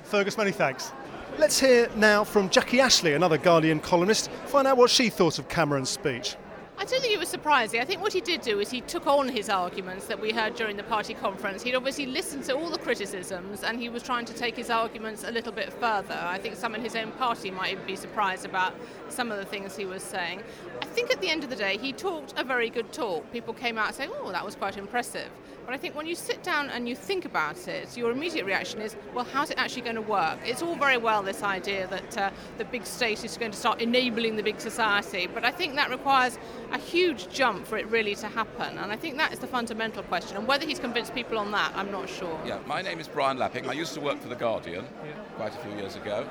Fergus, 0.03 0.37
many 0.37 0.51
thanks. 0.51 0.91
Let's 1.37 1.59
hear 1.59 1.89
now 1.95 2.23
from 2.23 2.49
Jackie 2.49 2.81
Ashley, 2.81 3.13
another 3.13 3.37
Guardian 3.37 3.79
columnist, 3.79 4.29
find 4.47 4.67
out 4.67 4.77
what 4.77 4.89
she 4.89 5.09
thought 5.09 5.39
of 5.39 5.47
Cameron's 5.47 5.89
speech. 5.89 6.35
I 6.79 6.85
don't 6.85 7.01
think 7.01 7.13
it 7.13 7.19
was 7.19 7.27
surprising. 7.27 7.81
I 7.81 7.83
think 7.83 8.01
what 8.01 8.13
he 8.13 8.21
did 8.21 8.39
do 8.39 8.61
is 8.61 8.71
he 8.71 8.79
took 8.79 9.05
on 9.05 9.27
his 9.27 9.49
arguments 9.49 10.05
that 10.05 10.17
we 10.17 10.31
heard 10.31 10.55
during 10.55 10.77
the 10.77 10.83
party 10.83 11.13
conference. 11.13 11.61
He'd 11.61 11.75
obviously 11.75 12.05
listened 12.05 12.45
to 12.45 12.55
all 12.55 12.69
the 12.69 12.77
criticisms 12.77 13.63
and 13.63 13.77
he 13.77 13.89
was 13.89 14.01
trying 14.01 14.23
to 14.23 14.33
take 14.33 14.55
his 14.55 14.69
arguments 14.69 15.25
a 15.25 15.31
little 15.31 15.51
bit 15.51 15.73
further. 15.73 16.17
I 16.17 16.37
think 16.37 16.55
some 16.55 16.75
in 16.75 16.81
his 16.81 16.95
own 16.95 17.11
party 17.11 17.51
might 17.51 17.85
be 17.85 17.97
surprised 17.97 18.45
about 18.45 18.73
some 19.09 19.29
of 19.29 19.39
the 19.39 19.43
things 19.43 19.75
he 19.75 19.83
was 19.83 20.01
saying. 20.01 20.41
I 20.81 20.85
think 20.85 21.11
at 21.11 21.19
the 21.19 21.27
end 21.29 21.43
of 21.43 21.49
the 21.49 21.57
day, 21.57 21.77
he 21.77 21.91
talked 21.91 22.33
a 22.37 22.45
very 22.45 22.69
good 22.69 22.93
talk. 22.93 23.29
People 23.33 23.53
came 23.53 23.77
out 23.77 23.93
saying, 23.93 24.11
oh, 24.13 24.31
that 24.31 24.45
was 24.45 24.55
quite 24.55 24.77
impressive. 24.77 25.29
But 25.69 25.75
I 25.75 25.77
think 25.77 25.95
when 25.95 26.07
you 26.07 26.15
sit 26.15 26.41
down 26.41 26.71
and 26.71 26.89
you 26.89 26.95
think 26.95 27.25
about 27.25 27.67
it, 27.67 27.95
your 27.95 28.09
immediate 28.09 28.43
reaction 28.43 28.81
is, 28.81 28.95
well, 29.13 29.23
how's 29.23 29.51
it 29.51 29.59
actually 29.59 29.83
going 29.83 29.97
to 29.97 30.01
work? 30.01 30.39
It's 30.43 30.63
all 30.63 30.75
very 30.75 30.97
well 30.97 31.21
this 31.21 31.43
idea 31.43 31.85
that 31.89 32.17
uh, 32.17 32.31
the 32.57 32.65
big 32.65 32.87
state 32.87 33.23
is 33.23 33.37
going 33.37 33.51
to 33.51 33.57
start 33.57 33.79
enabling 33.79 34.35
the 34.35 34.41
big 34.41 34.59
society, 34.59 35.27
but 35.27 35.45
I 35.45 35.51
think 35.51 35.75
that 35.75 35.91
requires 35.91 36.39
a 36.71 36.79
huge 36.79 37.29
jump 37.29 37.67
for 37.67 37.77
it 37.77 37.87
really 37.89 38.15
to 38.15 38.27
happen. 38.29 38.79
And 38.79 38.91
I 38.91 38.95
think 38.95 39.17
that 39.17 39.31
is 39.31 39.37
the 39.37 39.45
fundamental 39.45 40.01
question. 40.01 40.37
And 40.37 40.47
whether 40.47 40.65
he's 40.65 40.79
convinced 40.79 41.13
people 41.13 41.37
on 41.37 41.51
that, 41.51 41.71
I'm 41.75 41.91
not 41.91 42.09
sure. 42.09 42.41
Yeah, 42.47 42.57
my 42.65 42.81
name 42.81 42.99
is 42.99 43.07
Brian 43.07 43.37
Lapping. 43.37 43.69
I 43.69 43.73
used 43.73 43.93
to 43.93 44.01
work 44.01 44.19
for 44.19 44.27
The 44.27 44.35
Guardian 44.35 44.87
quite 45.35 45.53
a 45.53 45.59
few 45.59 45.77
years 45.77 45.95
ago. 45.95 46.27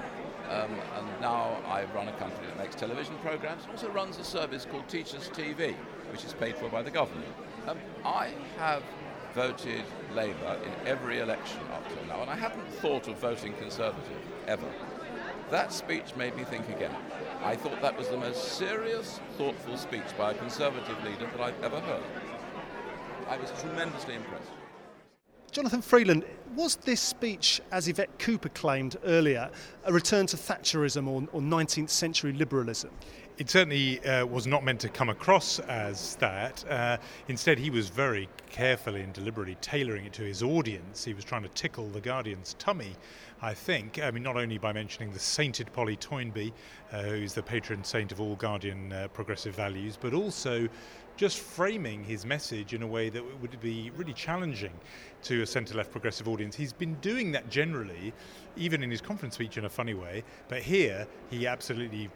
Um, 0.51 0.71
and 0.97 1.21
now 1.21 1.59
I 1.69 1.85
run 1.95 2.09
a 2.09 2.13
company 2.15 2.49
that 2.49 2.59
makes 2.59 2.75
television 2.75 3.15
programs, 3.19 3.63
also 3.71 3.89
runs 3.91 4.19
a 4.19 4.25
service 4.25 4.67
called 4.69 4.89
Teachers 4.89 5.29
TV, 5.29 5.77
which 6.11 6.25
is 6.25 6.33
paid 6.33 6.57
for 6.57 6.69
by 6.71 6.83
the 6.83 6.91
government. 6.91 7.33
Um, 7.69 7.77
I 8.03 8.31
have 8.57 8.83
voted 9.39 9.85
Labour 10.17 10.59
in 10.65 10.89
every 10.89 11.21
election 11.21 11.61
up 11.73 11.89
till 11.89 12.05
now, 12.07 12.21
and 12.23 12.29
I 12.29 12.35
hadn't 12.35 12.67
thought 12.83 13.07
of 13.07 13.19
voting 13.19 13.53
Conservative 13.53 14.19
ever. 14.49 14.67
That 15.53 15.73
speech 15.73 16.17
made 16.17 16.37
me 16.37 16.43
think 16.43 16.69
again. 16.69 16.91
I 17.45 17.55
thought 17.55 17.81
that 17.81 17.97
was 17.97 18.09
the 18.09 18.17
most 18.17 18.55
serious, 18.55 19.21
thoughtful 19.37 19.77
speech 19.77 20.11
by 20.19 20.33
a 20.33 20.35
Conservative 20.35 21.05
leader 21.05 21.31
that 21.31 21.41
I've 21.41 21.63
ever 21.63 21.79
heard. 21.79 22.03
I 23.29 23.37
was 23.37 23.53
tremendously 23.61 24.17
impressed. 24.17 24.51
Jonathan 25.59 25.83
Freedland, 25.83 26.25
was 26.55 26.77
this 26.77 27.01
speech, 27.01 27.61
as 27.73 27.89
Yvette 27.89 28.17
Cooper 28.21 28.49
claimed 28.49 28.97
earlier, 29.03 29.51
a 29.87 29.93
return 29.93 30.25
to 30.29 30.37
Thatcherism 30.37 31.09
or, 31.09 31.27
or 31.33 31.41
19th 31.41 31.91
century 31.91 32.33
liberalism? 32.33 32.91
It 33.39 33.51
certainly 33.51 33.99
uh, 34.05 34.25
was 34.25 34.47
not 34.47 34.63
meant 34.63 34.79
to 34.83 34.89
come 34.89 35.09
across 35.09 35.59
as 35.59 36.15
that. 36.17 36.65
Uh, 36.71 36.99
instead, 37.27 37.59
he 37.59 37.71
was 37.71 37.89
very 37.89 38.29
carefully 38.51 39.03
and 39.03 39.13
deliberately 39.13 39.57
tailoring 39.61 40.05
it 40.05 40.13
to 40.13 40.23
his 40.23 40.45
audience. 40.45 41.05
He 41.05 41.13
was 41.13 41.25
trying 41.25 41.43
to 41.43 41.49
tickle 41.49 41.89
the 41.89 42.01
Guardian's 42.01 42.55
tummy, 42.61 42.95
I 43.43 43.53
think. 43.53 44.01
I 44.01 44.13
mean, 44.13 44.23
not 44.23 44.37
only 44.37 44.59
by 44.59 44.73
mentioning 44.73 45.13
the 45.13 45.19
sainted 45.19 45.73
Polly 45.73 45.97
Toynbee, 45.97 46.53
uh, 46.93 47.03
who's 47.03 47.35
the 47.35 47.43
patron 47.43 47.83
saint 47.83 48.13
of 48.13 48.21
all 48.21 48.37
Guardian 48.37 48.93
uh, 48.93 49.09
progressive 49.13 49.57
values, 49.57 49.99
but 50.01 50.15
also 50.15 50.69
just 51.19 51.41
framing 51.41 52.05
his 52.05 52.25
message 52.25 52.73
in 52.75 52.83
a 52.83 52.87
way 52.87 53.11
that 53.11 53.23
would 53.43 53.61
be 53.61 53.91
really 53.97 54.13
challenging 54.13 54.73
to 55.21 55.43
a 55.43 55.47
centre 55.47 55.75
left 55.75 55.91
progressive 55.91 56.29
audience. 56.29 56.55
He's 56.55 56.73
been 56.73 56.95
doing 57.01 57.33
that 57.33 57.51
generally, 57.51 58.15
even 58.57 58.85
in 58.85 58.91
his 58.91 59.01
conference 59.01 59.35
speech 59.35 59.59
in 59.59 59.65
a 59.65 59.69
funny 59.69 59.95
way, 59.95 60.23
but 60.49 60.63
here 60.63 61.09
he 61.29 61.45
absolutely 61.49 62.09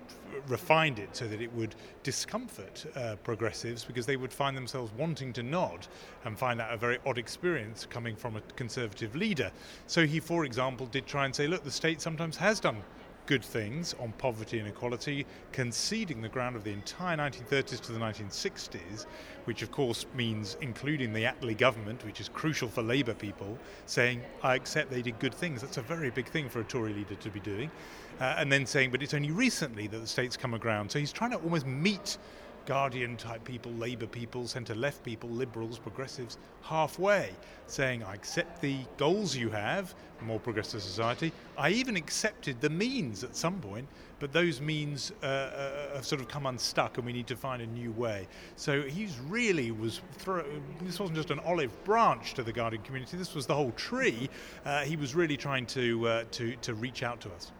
refined 0.46 1.00
it 1.00 1.08
so 1.16 1.26
that 1.26 1.40
it 1.40 1.52
would 1.52 1.74
discomfort 2.04 2.86
uh, 2.94 3.16
progressives 3.24 3.84
because 3.84 4.06
they 4.06 4.16
would 4.16 4.32
find 4.32 4.56
themselves 4.56 4.92
wanting 4.96 5.32
to 5.32 5.42
nod 5.42 5.88
and 6.24 6.38
find 6.38 6.60
that 6.60 6.72
a 6.72 6.76
very 6.76 6.98
odd 7.04 7.18
experience 7.18 7.86
coming 7.90 8.14
from 8.14 8.36
a 8.36 8.40
conservative 8.54 9.16
leader. 9.16 9.50
So 9.88 10.06
he, 10.06 10.20
for 10.20 10.44
example, 10.44 10.86
did 10.86 11.06
try 11.06 11.24
and 11.24 11.34
say, 11.34 11.48
look, 11.48 11.64
the 11.64 11.72
state 11.72 12.00
sometimes 12.00 12.36
has 12.36 12.60
done 12.60 12.76
good 13.26 13.44
things 13.44 13.94
on 14.00 14.12
poverty 14.18 14.58
and 14.58 14.68
equality, 14.68 15.26
conceding 15.52 16.20
the 16.20 16.28
ground 16.28 16.56
of 16.56 16.64
the 16.64 16.70
entire 16.72 17.16
1930s 17.16 17.80
to 17.80 17.92
the 17.92 17.98
1960s, 17.98 19.06
which 19.44 19.62
of 19.62 19.70
course 19.70 20.06
means 20.14 20.56
including 20.60 21.12
the 21.12 21.24
Attlee 21.24 21.56
government, 21.56 22.04
which 22.04 22.20
is 22.20 22.28
crucial 22.28 22.68
for 22.68 22.82
Labour 22.82 23.14
people, 23.14 23.58
saying, 23.86 24.20
I 24.42 24.54
accept 24.54 24.90
they 24.90 25.02
did 25.02 25.18
good 25.18 25.34
things. 25.34 25.60
That's 25.60 25.78
a 25.78 25.82
very 25.82 26.10
big 26.10 26.28
thing 26.28 26.48
for 26.48 26.60
a 26.60 26.64
Tory 26.64 26.92
leader 26.92 27.14
to 27.14 27.30
be 27.30 27.40
doing. 27.40 27.70
Uh, 28.20 28.34
and 28.38 28.52
then 28.52 28.66
saying, 28.66 28.90
but 28.90 29.02
it's 29.02 29.14
only 29.14 29.30
recently 29.30 29.86
that 29.88 29.98
the 29.98 30.06
state's 30.06 30.36
come 30.36 30.54
around. 30.54 30.90
So 30.90 30.98
he's 30.98 31.12
trying 31.12 31.30
to 31.30 31.38
almost 31.38 31.66
meet 31.66 32.18
Guardian 32.66 33.16
type 33.16 33.44
people, 33.44 33.72
Labour 33.72 34.06
people, 34.06 34.46
centre 34.46 34.74
left 34.74 35.02
people, 35.02 35.28
liberals, 35.30 35.78
progressives, 35.78 36.38
halfway, 36.62 37.30
saying, 37.66 38.02
I 38.02 38.14
accept 38.14 38.60
the 38.60 38.78
goals 38.96 39.36
you 39.36 39.50
have, 39.50 39.94
more 40.20 40.38
progressive 40.38 40.82
society. 40.82 41.32
I 41.58 41.70
even 41.70 41.96
accepted 41.96 42.60
the 42.60 42.70
means 42.70 43.24
at 43.24 43.34
some 43.34 43.60
point, 43.60 43.88
but 44.20 44.32
those 44.32 44.60
means 44.60 45.12
uh, 45.22 45.26
uh, 45.26 45.94
have 45.96 46.06
sort 46.06 46.20
of 46.20 46.28
come 46.28 46.46
unstuck 46.46 46.96
and 46.96 47.04
we 47.04 47.12
need 47.12 47.26
to 47.26 47.36
find 47.36 47.60
a 47.60 47.66
new 47.66 47.90
way. 47.92 48.28
So 48.56 48.82
he's 48.82 49.18
really 49.28 49.72
was, 49.72 50.00
throw- 50.18 50.44
this 50.82 51.00
wasn't 51.00 51.16
just 51.16 51.30
an 51.30 51.40
olive 51.40 51.72
branch 51.84 52.34
to 52.34 52.42
the 52.42 52.52
Guardian 52.52 52.82
community, 52.82 53.16
this 53.16 53.34
was 53.34 53.46
the 53.46 53.54
whole 53.54 53.72
tree. 53.72 54.30
Uh, 54.64 54.82
he 54.82 54.96
was 54.96 55.14
really 55.14 55.36
trying 55.36 55.66
to, 55.66 56.06
uh, 56.06 56.24
to, 56.32 56.54
to 56.56 56.74
reach 56.74 57.02
out 57.02 57.20
to 57.22 57.32
us. 57.32 57.50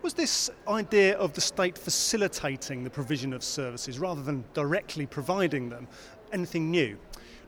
Was 0.00 0.14
this 0.14 0.48
idea 0.68 1.16
of 1.18 1.32
the 1.32 1.40
state 1.40 1.76
facilitating 1.76 2.84
the 2.84 2.90
provision 2.90 3.32
of 3.32 3.42
services 3.42 3.98
rather 3.98 4.22
than 4.22 4.44
directly 4.54 5.06
providing 5.06 5.68
them 5.68 5.88
anything 6.32 6.70
new? 6.70 6.96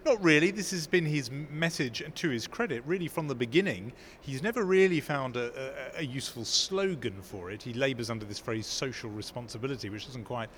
Not 0.05 0.23
really. 0.23 0.51
This 0.51 0.73
has 0.73 0.87
been 0.87 1.07
his 1.07 1.31
message, 1.31 2.01
and 2.01 2.13
to 2.17 2.31
his 2.31 2.49
credit, 2.49 2.83
really 2.87 3.07
from 3.07 3.29
the 3.29 3.35
beginning. 3.37 3.93
He's 4.21 4.43
never 4.43 4.65
really 4.65 4.99
found 5.01 5.37
a, 5.37 5.97
a, 5.97 6.01
a 6.01 6.03
useful 6.03 6.45
slogan 6.45 7.23
for 7.23 7.53
it. 7.53 7.63
He 7.63 7.73
labours 7.73 8.11
under 8.11 8.25
this 8.25 8.39
phrase 8.39 8.67
social 8.67 9.11
responsibility, 9.11 9.89
which 9.89 10.07
doesn't 10.07 10.25
quite 10.25 10.49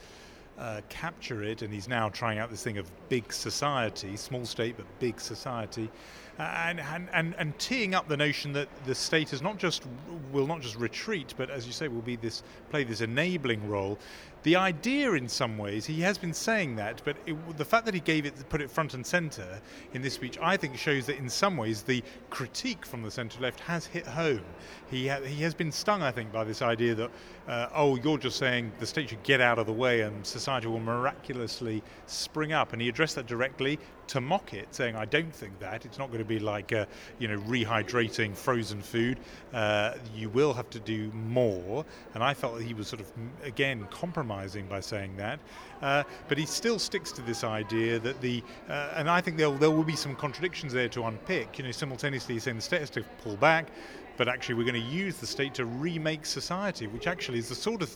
uh, 0.59 0.81
capture 0.89 1.43
it, 1.43 1.63
and 1.63 1.73
he's 1.75 1.89
now 1.89 2.09
trying 2.09 2.39
out 2.39 2.51
this 2.51 2.63
thing 2.63 2.79
of 2.79 2.91
big 3.09 3.33
society, 3.33 4.17
small 4.17 4.47
state 4.47 4.77
but 4.77 4.87
big 4.99 5.21
society, 5.21 5.91
and, 6.39 6.81
and, 6.81 7.09
and, 7.13 7.35
and 7.39 7.59
teeing 7.59 7.95
up 7.95 8.09
the 8.09 8.17
notion 8.17 8.53
that 8.55 8.69
the 8.85 8.95
state 8.95 9.33
is 9.33 9.43
not 9.43 9.59
just 9.59 9.85
will 10.33 10.47
not 10.47 10.61
just 10.61 10.77
retreat, 10.77 11.35
but 11.37 11.51
as 11.51 11.67
you 11.67 11.73
say, 11.73 11.89
will 11.89 12.01
be 12.01 12.17
this 12.17 12.43
play 12.71 12.85
this 12.85 13.01
enabling 13.01 13.69
role. 13.69 13.99
The 14.43 14.57
idea, 14.57 15.13
in 15.13 15.29
some 15.29 15.57
ways, 15.57 15.87
he 15.87 16.01
has 16.01 16.19
been 16.19 16.35
saying 16.35 16.75
that, 16.77 17.01
but 17.05 17.17
it, 17.27 17.37
the 17.59 17.65
fact 17.65 17.85
that 17.85 17.95
he 17.95 18.01
gave 18.01 18.27
it, 18.27 18.35
put 18.49 18.61
it 18.61 18.73
front 18.73 18.93
and 18.93 19.07
centre 19.07 19.61
in 19.93 20.03
this 20.03 20.15
speech, 20.15 20.37
I 20.43 20.57
think 20.57 20.77
shows 20.77 21.07
that 21.07 21.19
in 21.19 21.29
some 21.29 21.57
ways 21.57 21.83
the 21.83 22.03
critique 22.29 22.85
from 22.85 23.03
the 23.03 23.11
centre 23.11 23.41
left 23.41 23.61
has 23.61 23.87
hit 23.87 24.05
home. 24.05 24.43
He, 24.91 25.07
ha- 25.07 25.21
he 25.21 25.45
has 25.45 25.55
been 25.55 25.71
stung, 25.71 26.03
I 26.03 26.11
think, 26.11 26.33
by 26.33 26.43
this 26.43 26.61
idea 26.61 26.97
that, 26.97 27.11
uh, 27.47 27.69
oh, 27.73 27.97
you're 28.03 28.19
just 28.19 28.37
saying 28.37 28.73
the 28.81 28.87
state 28.87 29.11
should 29.11 29.23
get 29.23 29.41
out 29.41 29.61
of 29.61 29.67
the 29.67 29.73
way 29.73 30.01
and 30.01 30.27
society 30.27 30.67
will 30.67 30.81
miraculously 30.81 31.81
spring 32.07 32.53
up. 32.53 32.73
And 32.73 32.83
he 32.83 32.89
addressed 32.89 33.15
that 33.15 33.27
directly 33.29 33.79
to 34.09 34.21
mock 34.21 34.55
it, 34.55 34.75
saying, 34.75 34.97
I 34.97 35.05
don't 35.05 35.35
think 35.35 35.59
that. 35.61 35.85
It's 35.85 35.99
not 35.99 36.09
going 36.09 36.19
to 36.19 36.25
be 36.25 36.39
like, 36.39 36.73
uh, 36.73 36.87
you 37.19 37.29
know, 37.29 37.39
rehydrating 37.41 38.37
frozen 38.37 38.83
food. 38.83 39.19
Uh, 39.53 39.95
you 40.15 40.29
will 40.29 40.53
have 40.53 40.69
to 40.71 40.81
do 40.81 41.11
more. 41.13 41.85
And 42.15 42.23
I 42.23 42.35
felt 42.35 42.59
that 42.59 42.65
he 42.65 42.75
was 42.75 42.89
sort 42.89 43.01
of, 43.01 43.11
again, 43.45 43.87
compromising 43.91 44.67
by 44.67 44.81
saying 44.81 45.17
that. 45.17 45.41
Uh, 45.81 46.05
but 46.29 46.39
he 46.39 46.47
still 46.47 46.79
sticks 46.79 47.11
to 47.13 47.23
this 47.23 47.45
idea 47.45 47.99
that 47.99 48.21
the, 48.21 48.43
uh, 48.69 48.95
and 48.95 49.11
I 49.11 49.21
think 49.21 49.37
there 49.37 49.51
there 49.51 49.71
will 49.71 49.83
be 49.85 49.97
some 49.97 50.15
contradictions 50.15 50.73
there 50.73 50.89
to 50.91 51.05
unpick. 51.05 51.59
You 51.59 51.65
know, 51.65 51.73
simultaneously 51.73 52.39
saying 52.39 52.57
the 52.57 52.63
state 52.63 52.81
has 52.81 52.91
to 52.91 53.03
pull 53.23 53.37
back, 53.37 53.67
but 54.17 54.29
actually 54.29 54.55
we're 54.55 54.71
going 54.71 54.75
to 54.75 54.91
use 54.91 55.17
the 55.17 55.27
state 55.27 55.55
to 55.55 55.65
remake 55.65 56.27
society, 56.27 56.87
which 56.87 57.07
actually 57.07 57.39
is 57.39 57.49
the 57.49 57.55
sort 57.55 57.83
of 57.83 57.95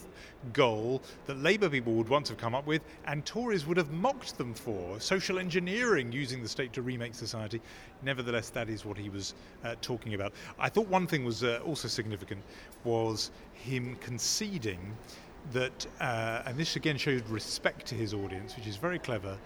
goal 0.53 1.03
that 1.27 1.39
Labour 1.39 1.69
people 1.69 1.93
would 1.95 2.09
once 2.09 2.29
have 2.29 2.39
come 2.39 2.55
up 2.55 2.67
with 2.67 2.83
and 3.07 3.25
Tories 3.25 3.67
would 3.67 3.77
have 3.77 3.91
mocked 3.91 4.39
them 4.39 4.55
for. 4.55 4.99
Social 5.01 5.39
engineering 5.39 6.13
using 6.13 6.43
the 6.43 6.49
state 6.49 6.73
to 6.73 6.83
remake 6.83 7.15
society. 7.15 7.61
Nevertheless, 8.03 8.51
that 8.51 8.69
is 8.69 8.85
what 8.85 8.97
he 8.97 9.09
was 9.09 9.35
uh, 9.65 9.75
talking 9.81 10.15
about. 10.15 10.33
I 10.59 10.69
thought 10.69 10.89
one 10.89 11.07
thing 11.07 11.25
was 11.25 11.43
uh, 11.43 11.61
also 11.65 11.89
significant 11.89 12.43
was 12.85 13.31
him 13.55 13.97
conceding 14.01 14.97
that, 15.53 15.87
uh, 16.01 16.43
and 16.47 16.57
this 16.59 16.77
again 16.77 16.97
showed 16.97 17.29
respect 17.29 17.87
to 17.87 17.95
his 17.95 18.13
audience, 18.13 18.57
which 18.57 18.67
is 18.67 18.77
very 18.77 18.99
clever, 18.99 19.37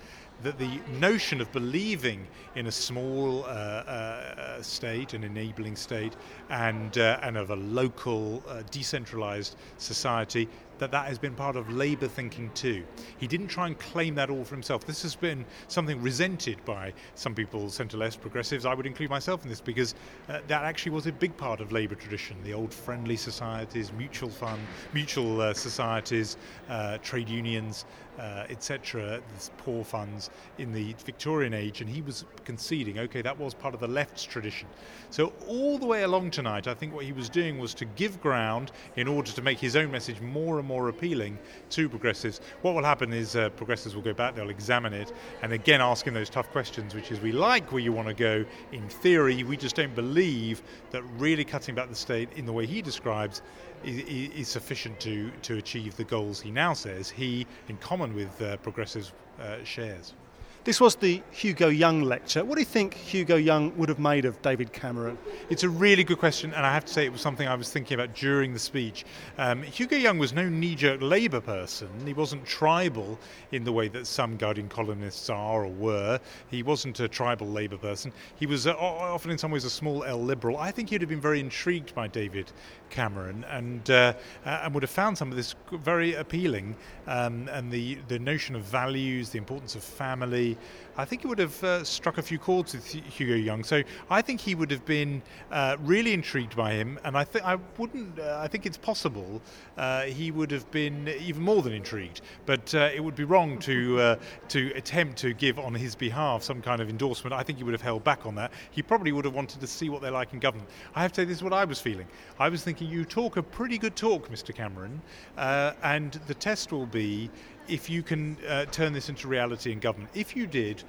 that 0.42 0.58
the 0.58 0.80
notion 0.98 1.40
of 1.40 1.50
believing 1.52 2.26
in 2.54 2.66
a 2.66 2.72
small 2.72 3.44
uh, 3.44 3.48
uh, 3.48 4.62
state, 4.62 5.14
an 5.14 5.24
enabling 5.24 5.76
state, 5.76 6.16
and, 6.48 6.98
uh, 6.98 7.18
and 7.22 7.36
of 7.36 7.50
a 7.50 7.56
local, 7.56 8.42
uh, 8.48 8.62
decentralized 8.70 9.56
society, 9.78 10.48
that 10.80 10.90
that 10.90 11.06
has 11.06 11.18
been 11.18 11.34
part 11.34 11.56
of 11.56 11.70
Labour 11.70 12.08
thinking 12.08 12.50
too. 12.54 12.84
He 13.18 13.26
didn't 13.26 13.48
try 13.48 13.68
and 13.68 13.78
claim 13.78 14.14
that 14.16 14.30
all 14.30 14.44
for 14.44 14.54
himself. 14.54 14.84
This 14.84 15.02
has 15.02 15.14
been 15.14 15.44
something 15.68 16.02
resented 16.02 16.64
by 16.64 16.92
some 17.14 17.34
people, 17.34 17.70
centre 17.70 17.96
left 17.96 18.20
progressives. 18.20 18.66
I 18.66 18.74
would 18.74 18.86
include 18.86 19.10
myself 19.10 19.44
in 19.44 19.48
this 19.48 19.60
because 19.60 19.94
uh, 20.28 20.40
that 20.48 20.64
actually 20.64 20.92
was 20.92 21.06
a 21.06 21.12
big 21.12 21.36
part 21.36 21.60
of 21.60 21.70
Labour 21.70 21.94
tradition. 21.94 22.36
The 22.42 22.54
old 22.54 22.74
friendly 22.74 23.16
societies, 23.16 23.92
mutual 23.92 24.30
fund, 24.30 24.60
mutual 24.92 25.40
uh, 25.40 25.54
societies, 25.54 26.36
uh, 26.68 26.98
trade 26.98 27.28
unions, 27.28 27.84
uh, 28.20 28.44
etc., 28.50 29.20
poor 29.56 29.82
funds 29.82 30.28
in 30.58 30.72
the 30.72 30.94
Victorian 31.04 31.54
age, 31.54 31.80
and 31.80 31.88
he 31.88 32.02
was 32.02 32.26
conceding, 32.44 32.98
okay, 32.98 33.22
that 33.22 33.38
was 33.38 33.54
part 33.54 33.72
of 33.72 33.80
the 33.80 33.88
left's 33.88 34.24
tradition. 34.24 34.68
So, 35.08 35.32
all 35.48 35.78
the 35.78 35.86
way 35.86 36.02
along 36.02 36.32
tonight, 36.32 36.66
I 36.66 36.74
think 36.74 36.92
what 36.92 37.04
he 37.04 37.12
was 37.12 37.30
doing 37.30 37.58
was 37.58 37.72
to 37.74 37.86
give 37.86 38.20
ground 38.20 38.72
in 38.96 39.08
order 39.08 39.32
to 39.32 39.42
make 39.42 39.58
his 39.58 39.74
own 39.74 39.90
message 39.90 40.20
more 40.20 40.58
and 40.58 40.68
more 40.70 40.88
appealing 40.88 41.36
to 41.70 41.88
progressives. 41.88 42.40
What 42.62 42.74
will 42.74 42.84
happen 42.84 43.12
is 43.12 43.34
uh, 43.34 43.48
progressives 43.50 43.94
will 43.96 44.02
go 44.02 44.14
back, 44.14 44.36
they'll 44.36 44.56
examine 44.60 44.92
it, 44.92 45.12
and 45.42 45.52
again 45.52 45.80
asking 45.80 46.14
those 46.14 46.30
tough 46.30 46.48
questions, 46.52 46.94
which 46.94 47.10
is 47.10 47.20
we 47.20 47.32
like 47.32 47.72
where 47.72 47.82
you 47.82 47.92
want 47.92 48.06
to 48.06 48.14
go 48.14 48.44
in 48.70 48.88
theory, 48.88 49.42
we 49.42 49.56
just 49.56 49.74
don't 49.74 49.96
believe 49.96 50.62
that 50.92 51.02
really 51.18 51.44
cutting 51.44 51.74
back 51.74 51.88
the 51.88 51.94
state 51.94 52.28
in 52.36 52.46
the 52.46 52.52
way 52.52 52.66
he 52.66 52.80
describes 52.80 53.42
is, 53.84 53.98
is 54.42 54.48
sufficient 54.48 55.00
to, 55.00 55.30
to 55.42 55.56
achieve 55.56 55.96
the 55.96 56.04
goals 56.04 56.40
he 56.40 56.52
now 56.52 56.72
says 56.72 57.10
he, 57.10 57.46
in 57.68 57.76
common 57.78 58.14
with 58.14 58.40
uh, 58.40 58.56
progressives, 58.58 59.12
uh, 59.40 59.56
shares. 59.64 60.14
This 60.62 60.78
was 60.78 60.94
the 60.96 61.22
Hugo 61.30 61.68
Young 61.68 62.02
lecture. 62.02 62.44
What 62.44 62.56
do 62.56 62.60
you 62.60 62.66
think 62.66 62.92
Hugo 62.92 63.36
Young 63.36 63.74
would 63.78 63.88
have 63.88 63.98
made 63.98 64.26
of 64.26 64.42
David 64.42 64.74
Cameron? 64.74 65.16
It's 65.48 65.62
a 65.62 65.70
really 65.70 66.04
good 66.04 66.18
question, 66.18 66.52
and 66.52 66.66
I 66.66 66.74
have 66.74 66.84
to 66.84 66.92
say 66.92 67.06
it 67.06 67.12
was 67.12 67.22
something 67.22 67.48
I 67.48 67.54
was 67.54 67.72
thinking 67.72 67.94
about 67.94 68.14
during 68.14 68.52
the 68.52 68.58
speech. 68.58 69.06
Um, 69.38 69.62
Hugo 69.62 69.96
Young 69.96 70.18
was 70.18 70.34
no 70.34 70.50
knee 70.50 70.74
jerk 70.74 71.00
Labour 71.00 71.40
person. 71.40 71.88
He 72.04 72.12
wasn't 72.12 72.44
tribal 72.44 73.18
in 73.52 73.64
the 73.64 73.72
way 73.72 73.88
that 73.88 74.06
some 74.06 74.36
Guardian 74.36 74.68
columnists 74.68 75.30
are 75.30 75.64
or 75.64 75.68
were. 75.68 76.20
He 76.50 76.62
wasn't 76.62 77.00
a 77.00 77.08
tribal 77.08 77.46
Labour 77.46 77.78
person. 77.78 78.12
He 78.38 78.44
was 78.44 78.66
uh, 78.66 78.74
often, 78.76 79.30
in 79.30 79.38
some 79.38 79.50
ways, 79.50 79.64
a 79.64 79.70
small 79.70 80.04
L 80.04 80.22
liberal. 80.22 80.58
I 80.58 80.72
think 80.72 80.90
he'd 80.90 81.00
have 81.00 81.08
been 81.08 81.22
very 81.22 81.40
intrigued 81.40 81.94
by 81.94 82.06
David 82.06 82.52
Cameron 82.90 83.46
and, 83.48 83.88
uh, 83.90 84.12
uh, 84.44 84.60
and 84.64 84.74
would 84.74 84.82
have 84.82 84.90
found 84.90 85.16
some 85.16 85.30
of 85.30 85.36
this 85.36 85.54
very 85.72 86.12
appealing. 86.14 86.76
Um, 87.06 87.48
and 87.50 87.72
the, 87.72 87.94
the 88.08 88.18
notion 88.18 88.54
of 88.54 88.62
values, 88.62 89.30
the 89.30 89.38
importance 89.38 89.74
of 89.74 89.82
family, 89.82 90.49
I 90.96 91.04
think 91.06 91.24
it 91.24 91.28
would 91.28 91.38
have 91.38 91.64
uh, 91.64 91.84
struck 91.84 92.18
a 92.18 92.22
few 92.22 92.38
chords 92.38 92.74
with 92.74 92.86
Hugo 92.86 93.34
Young. 93.34 93.64
So 93.64 93.82
I 94.10 94.20
think 94.20 94.38
he 94.38 94.54
would 94.54 94.70
have 94.70 94.84
been 94.84 95.22
uh, 95.50 95.76
really 95.80 96.12
intrigued 96.12 96.54
by 96.54 96.72
him, 96.72 96.98
and 97.04 97.16
I 97.16 97.24
think 97.24 97.44
I 97.44 97.56
wouldn't. 97.78 98.18
Uh, 98.18 98.38
I 98.38 98.48
think 98.48 98.66
it's 98.66 98.76
possible 98.76 99.40
uh, 99.78 100.02
he 100.02 100.30
would 100.30 100.50
have 100.50 100.70
been 100.70 101.08
even 101.08 101.42
more 101.42 101.62
than 101.62 101.72
intrigued. 101.72 102.20
But 102.44 102.74
uh, 102.74 102.90
it 102.94 103.02
would 103.02 103.14
be 103.14 103.24
wrong 103.24 103.58
to 103.60 103.98
uh, 103.98 104.16
to 104.48 104.72
attempt 104.74 105.16
to 105.18 105.32
give 105.32 105.58
on 105.58 105.74
his 105.74 105.94
behalf 105.94 106.42
some 106.42 106.60
kind 106.60 106.82
of 106.82 106.90
endorsement. 106.90 107.32
I 107.32 107.42
think 107.42 107.58
he 107.58 107.64
would 107.64 107.74
have 107.74 107.82
held 107.82 108.04
back 108.04 108.26
on 108.26 108.34
that. 108.34 108.52
He 108.70 108.82
probably 108.82 109.12
would 109.12 109.24
have 109.24 109.34
wanted 109.34 109.60
to 109.60 109.66
see 109.66 109.88
what 109.88 110.02
they're 110.02 110.10
like 110.10 110.32
in 110.32 110.38
government. 110.38 110.68
I 110.94 111.02
have 111.02 111.12
to 111.12 111.22
say, 111.22 111.24
this 111.24 111.38
is 111.38 111.42
what 111.42 111.52
I 111.54 111.64
was 111.64 111.80
feeling. 111.80 112.08
I 112.38 112.50
was 112.50 112.62
thinking, 112.62 112.88
you 112.88 113.04
talk 113.04 113.36
a 113.38 113.42
pretty 113.42 113.78
good 113.78 113.96
talk, 113.96 114.28
Mr. 114.28 114.54
Cameron, 114.54 115.00
and 115.36 116.12
the 116.26 116.34
test 116.34 116.72
will 116.72 116.86
be 116.86 117.30
if 117.70 117.88
you 117.88 118.02
can 118.02 118.36
uh, 118.48 118.64
turn 118.66 118.92
this 118.92 119.08
into 119.08 119.28
reality 119.28 119.72
in 119.72 119.78
government. 119.78 120.10
If 120.14 120.36
you 120.36 120.46
did, 120.46 120.82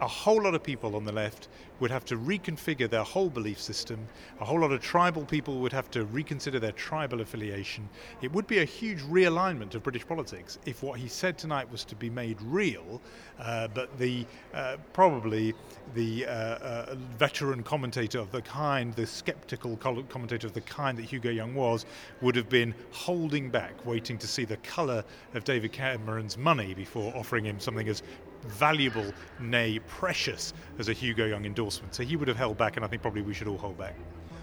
a 0.00 0.06
whole 0.06 0.42
lot 0.42 0.54
of 0.54 0.62
people 0.62 0.96
on 0.96 1.04
the 1.04 1.12
left 1.12 1.48
would 1.80 1.90
have 1.90 2.04
to 2.04 2.16
reconfigure 2.16 2.90
their 2.90 3.04
whole 3.04 3.30
belief 3.30 3.60
system. 3.60 3.98
A 4.40 4.44
whole 4.44 4.60
lot 4.60 4.72
of 4.72 4.80
tribal 4.80 5.24
people 5.24 5.58
would 5.60 5.72
have 5.72 5.90
to 5.92 6.04
reconsider 6.06 6.58
their 6.58 6.72
tribal 6.72 7.20
affiliation. 7.20 7.88
It 8.20 8.32
would 8.32 8.46
be 8.46 8.58
a 8.58 8.64
huge 8.64 9.00
realignment 9.02 9.74
of 9.74 9.82
British 9.82 10.06
politics 10.06 10.58
if 10.66 10.82
what 10.82 10.98
he 10.98 11.08
said 11.08 11.38
tonight 11.38 11.70
was 11.70 11.84
to 11.84 11.96
be 11.96 12.10
made 12.10 12.40
real. 12.42 13.00
Uh, 13.38 13.68
but 13.68 13.96
the 13.98 14.26
uh, 14.54 14.76
probably 14.92 15.54
the 15.94 16.26
uh, 16.26 16.30
uh 16.30 16.94
veteran 17.16 17.62
commentator 17.62 18.18
of 18.18 18.32
the 18.32 18.42
kind, 18.42 18.94
the 18.94 19.06
skeptical 19.06 19.76
commentator 19.76 20.46
of 20.46 20.52
the 20.52 20.60
kind 20.62 20.98
that 20.98 21.04
Hugo 21.04 21.30
Young 21.30 21.54
was, 21.54 21.86
would 22.20 22.34
have 22.34 22.48
been 22.48 22.74
holding 22.90 23.50
back, 23.50 23.86
waiting 23.86 24.18
to 24.18 24.26
see 24.26 24.44
the 24.44 24.56
colour 24.58 25.04
of 25.34 25.44
David 25.44 25.72
Cameron's 25.72 26.36
money 26.36 26.74
before 26.74 27.14
offering 27.16 27.44
him 27.44 27.60
something 27.60 27.88
as 27.88 28.02
valuable, 28.44 29.12
nay, 29.40 29.78
precious 29.86 30.52
as 30.78 30.88
a 30.88 30.92
Hugo 30.92 31.26
Young 31.26 31.44
endorsement. 31.44 31.94
So 31.94 32.02
he 32.02 32.16
would 32.16 32.28
have 32.28 32.36
held 32.36 32.58
back, 32.58 32.76
and 32.76 32.84
I 32.84 32.88
think 32.88 33.02
probably 33.02 33.22
we 33.22 33.34
should 33.34 33.48
all 33.48 33.58
hold 33.58 33.78
back. 33.78 33.94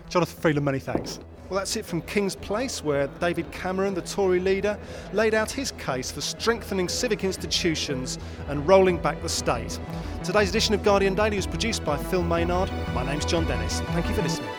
Jonathan 0.09 0.39
Freedland, 0.39 0.65
many 0.65 0.79
thanks. 0.79 1.19
Well, 1.49 1.59
that's 1.59 1.75
it 1.75 1.85
from 1.85 2.01
King's 2.01 2.35
Place, 2.35 2.83
where 2.83 3.07
David 3.19 3.51
Cameron, 3.51 3.93
the 3.93 4.01
Tory 4.01 4.39
leader, 4.39 4.77
laid 5.13 5.35
out 5.35 5.51
his 5.51 5.71
case 5.73 6.11
for 6.11 6.21
strengthening 6.21 6.89
civic 6.89 7.23
institutions 7.23 8.17
and 8.47 8.67
rolling 8.67 8.97
back 8.97 9.21
the 9.21 9.29
state. 9.29 9.79
Today's 10.23 10.49
edition 10.49 10.73
of 10.73 10.83
Guardian 10.83 11.13
Daily 11.13 11.37
was 11.37 11.47
produced 11.47 11.85
by 11.85 11.97
Phil 11.97 12.23
Maynard. 12.23 12.71
My 12.93 13.05
name's 13.05 13.25
Jon 13.25 13.45
Dennis. 13.45 13.79
Thank 13.81 14.07
you 14.07 14.15
for 14.15 14.23
listening. 14.23 14.49